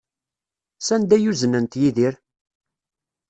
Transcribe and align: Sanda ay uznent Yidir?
Sanda 0.87 1.13
ay 1.17 1.23
uznent 1.31 1.73
Yidir? 1.81 2.13